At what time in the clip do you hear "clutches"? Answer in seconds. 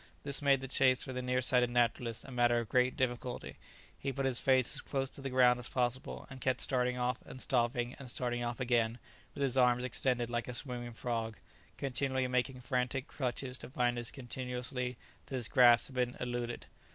13.07-13.59